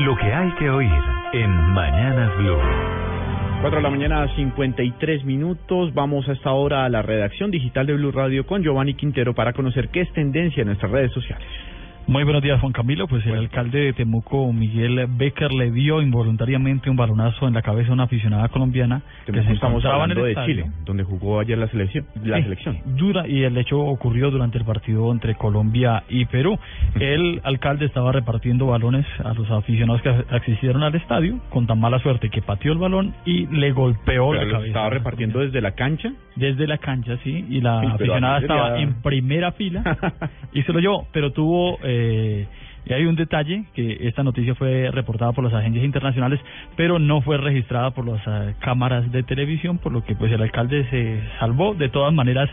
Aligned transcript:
Lo 0.00 0.16
que 0.16 0.24
hay 0.24 0.50
que 0.58 0.68
oír 0.68 0.90
en 1.32 1.50
Mañanas 1.50 2.36
Blue. 2.36 2.58
4 3.60 3.76
de 3.76 3.82
la 3.82 3.90
mañana, 3.90 4.26
53 4.34 5.24
minutos. 5.24 5.94
Vamos 5.94 6.28
a 6.28 6.32
esta 6.32 6.50
hora 6.50 6.84
a 6.84 6.88
la 6.88 7.00
redacción 7.00 7.52
digital 7.52 7.86
de 7.86 7.94
Blue 7.94 8.10
Radio 8.10 8.44
con 8.44 8.64
Giovanni 8.64 8.94
Quintero 8.94 9.34
para 9.34 9.52
conocer 9.52 9.90
qué 9.90 10.00
es 10.00 10.12
tendencia 10.12 10.62
en 10.62 10.66
nuestras 10.66 10.90
redes 10.90 11.12
sociales. 11.12 11.46
Muy 12.06 12.22
buenos 12.24 12.42
días, 12.42 12.60
Juan 12.60 12.72
Camilo. 12.74 13.08
Pues 13.08 13.24
el 13.24 13.34
alcalde 13.34 13.80
de 13.80 13.92
Temuco, 13.94 14.52
Miguel 14.52 15.06
Becker, 15.16 15.50
le 15.54 15.70
dio 15.70 16.02
involuntariamente 16.02 16.90
un 16.90 16.96
balonazo 16.96 17.48
en 17.48 17.54
la 17.54 17.62
cabeza 17.62 17.90
a 17.90 17.94
una 17.94 18.02
aficionada 18.04 18.46
colombiana 18.48 19.00
que 19.24 19.32
se 19.32 19.50
encontraba 19.52 20.04
en 20.04 20.10
el 20.10 20.16
de 20.22 20.28
estadio. 20.32 20.46
Chile, 20.64 20.70
donde 20.84 21.02
jugó 21.02 21.40
ayer 21.40 21.56
la 21.56 21.66
selección. 21.68 22.04
La 22.22 22.36
Sí, 22.36 22.42
selección. 22.42 22.76
Dura, 22.98 23.26
y 23.26 23.42
el 23.44 23.56
hecho 23.56 23.80
ocurrió 23.80 24.30
durante 24.30 24.58
el 24.58 24.66
partido 24.66 25.10
entre 25.12 25.34
Colombia 25.36 26.04
y 26.10 26.26
Perú. 26.26 26.58
El 27.00 27.40
alcalde 27.42 27.86
estaba 27.86 28.12
repartiendo 28.12 28.66
balones 28.66 29.06
a 29.24 29.32
los 29.32 29.50
aficionados 29.50 30.02
que 30.02 30.10
asistieron 30.30 30.82
al 30.82 30.94
estadio 30.94 31.40
con 31.48 31.66
tan 31.66 31.80
mala 31.80 31.98
suerte 32.00 32.28
que 32.28 32.42
pateó 32.42 32.72
el 32.72 32.78
balón 32.78 33.14
y 33.24 33.46
le 33.46 33.72
golpeó 33.72 34.30
Pero 34.30 34.34
la 34.34 34.50
cabeza. 34.50 34.66
estaba 34.66 34.90
repartiendo 34.90 35.40
desde 35.40 35.60
la 35.62 35.70
cancha. 35.72 36.12
desde 36.36 36.66
la 36.66 36.76
cancha, 36.78 37.16
sí, 37.24 37.46
y 37.48 37.60
la 37.62 37.80
Sí, 37.84 37.86
aficionada 37.86 38.38
estaba 38.40 38.78
en 38.78 39.00
primera 39.02 39.52
fila 39.52 39.82
y 40.52 40.62
se 40.64 40.72
lo 40.72 40.80
llevó, 40.80 41.06
pero 41.10 41.32
tuvo... 41.32 41.78
Eh, 41.82 41.93
y 42.86 42.92
hay 42.92 43.06
un 43.06 43.16
detalle, 43.16 43.64
que 43.74 44.08
esta 44.08 44.22
noticia 44.22 44.54
fue 44.54 44.90
reportada 44.90 45.32
por 45.32 45.42
las 45.42 45.54
agencias 45.54 45.84
internacionales, 45.84 46.38
pero 46.76 46.98
no 46.98 47.22
fue 47.22 47.38
registrada 47.38 47.92
por 47.92 48.06
las 48.06 48.20
eh, 48.26 48.54
cámaras 48.60 49.10
de 49.10 49.22
televisión, 49.22 49.78
por 49.78 49.92
lo 49.92 50.04
que 50.04 50.14
pues 50.14 50.30
el 50.32 50.42
alcalde 50.42 50.86
se 50.90 51.22
salvó. 51.38 51.74
De 51.74 51.88
todas 51.88 52.12
maneras, 52.12 52.50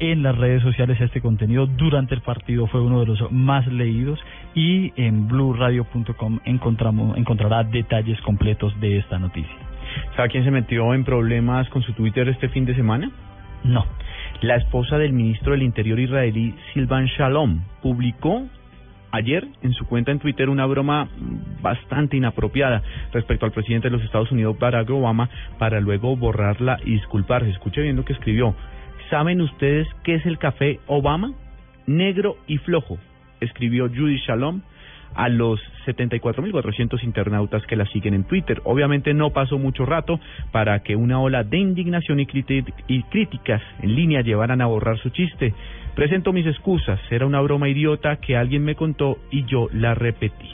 en 0.00 0.22
las 0.22 0.36
redes 0.38 0.62
sociales 0.62 0.98
este 1.00 1.20
contenido 1.20 1.66
durante 1.66 2.14
el 2.14 2.22
partido 2.22 2.66
fue 2.66 2.80
uno 2.80 3.00
de 3.00 3.06
los 3.06 3.30
más 3.30 3.66
leídos 3.66 4.18
y 4.54 4.92
en 4.96 5.28
blueradio.com 5.28 6.40
encontramos 6.44 7.16
encontrará 7.18 7.62
detalles 7.62 8.20
completos 8.22 8.78
de 8.80 8.98
esta 8.98 9.18
noticia. 9.18 9.54
¿Sabe 10.16 10.30
quién 10.30 10.44
se 10.44 10.50
metió 10.50 10.94
en 10.94 11.04
problemas 11.04 11.68
con 11.68 11.82
su 11.82 11.92
Twitter 11.92 12.28
este 12.28 12.48
fin 12.48 12.64
de 12.64 12.74
semana? 12.74 13.10
No. 13.64 13.84
La 14.40 14.56
esposa 14.56 14.98
del 14.98 15.12
ministro 15.12 15.52
del 15.52 15.62
Interior 15.62 16.00
israelí, 16.00 16.54
Silvan 16.72 17.06
Shalom, 17.06 17.60
publicó 17.82 18.46
ayer 19.14 19.46
en 19.62 19.72
su 19.72 19.86
cuenta 19.86 20.10
en 20.10 20.18
Twitter 20.18 20.48
una 20.48 20.66
broma 20.66 21.08
bastante 21.62 22.16
inapropiada 22.16 22.82
respecto 23.12 23.46
al 23.46 23.52
presidente 23.52 23.88
de 23.88 23.96
los 23.96 24.04
Estados 24.04 24.30
Unidos, 24.32 24.58
Barack 24.58 24.90
Obama, 24.90 25.30
para 25.58 25.80
luego 25.80 26.16
borrarla 26.16 26.78
y 26.84 26.94
disculparse. 26.94 27.50
Escuche 27.50 27.80
bien 27.80 27.96
lo 27.96 28.04
que 28.04 28.12
escribió. 28.12 28.54
¿Saben 29.10 29.40
ustedes 29.40 29.86
qué 30.02 30.16
es 30.16 30.26
el 30.26 30.38
café 30.38 30.80
Obama? 30.86 31.32
Negro 31.86 32.36
y 32.46 32.58
flojo, 32.58 32.98
escribió 33.40 33.88
Judy 33.88 34.16
Shalom 34.26 34.62
a 35.14 35.28
los 35.28 35.60
74.400 35.86 37.04
internautas 37.04 37.64
que 37.66 37.76
la 37.76 37.86
siguen 37.86 38.14
en 38.14 38.24
Twitter. 38.24 38.60
Obviamente 38.64 39.14
no 39.14 39.30
pasó 39.30 39.58
mucho 39.58 39.86
rato 39.86 40.18
para 40.50 40.82
que 40.82 40.96
una 40.96 41.20
ola 41.20 41.44
de 41.44 41.58
indignación 41.58 42.18
y, 42.20 42.26
y 42.88 43.02
críticas 43.04 43.62
en 43.82 43.94
línea 43.94 44.22
llevaran 44.22 44.60
a 44.60 44.66
borrar 44.66 44.98
su 44.98 45.10
chiste. 45.10 45.54
Presento 45.94 46.32
mis 46.32 46.46
excusas, 46.46 47.00
era 47.10 47.24
una 47.26 47.40
broma 47.40 47.68
idiota 47.68 48.16
que 48.16 48.36
alguien 48.36 48.64
me 48.64 48.74
contó 48.74 49.18
y 49.30 49.44
yo 49.44 49.68
la 49.72 49.94
repetí. 49.94 50.50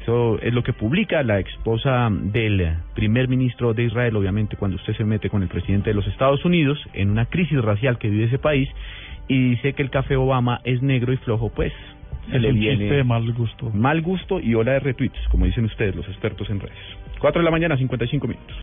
Eso 0.00 0.38
es 0.40 0.54
lo 0.54 0.62
que 0.62 0.72
publica 0.72 1.22
la 1.22 1.38
esposa 1.38 2.08
del 2.10 2.76
primer 2.94 3.28
ministro 3.28 3.74
de 3.74 3.84
Israel, 3.84 4.16
obviamente 4.16 4.56
cuando 4.56 4.76
usted 4.78 4.94
se 4.96 5.04
mete 5.04 5.28
con 5.28 5.42
el 5.42 5.48
presidente 5.48 5.90
de 5.90 5.94
los 5.94 6.06
Estados 6.06 6.42
Unidos 6.46 6.78
en 6.94 7.10
una 7.10 7.26
crisis 7.26 7.60
racial 7.60 7.98
que 7.98 8.08
vive 8.08 8.24
ese 8.24 8.38
país 8.38 8.70
y 9.28 9.50
dice 9.50 9.74
que 9.74 9.82
el 9.82 9.90
café 9.90 10.16
Obama 10.16 10.60
es 10.64 10.80
negro 10.80 11.12
y 11.12 11.18
flojo, 11.18 11.50
pues 11.50 11.72
se 12.30 12.36
Es 12.36 12.42
le 12.42 12.48
un 12.48 12.54
viene 12.58 12.78
chiste 12.78 12.94
de 12.96 13.04
mal 13.04 13.30
gusto. 13.34 13.70
mal 13.74 14.00
gusto 14.00 14.40
y 14.40 14.54
ola 14.54 14.72
de 14.72 14.80
retweets, 14.80 15.18
como 15.30 15.44
dicen 15.44 15.66
ustedes, 15.66 15.94
los 15.94 16.08
expertos 16.08 16.48
en 16.48 16.60
redes. 16.60 16.78
4 17.20 17.38
de 17.38 17.44
la 17.44 17.50
mañana, 17.50 17.76
55 17.76 18.26
minutos. 18.26 18.56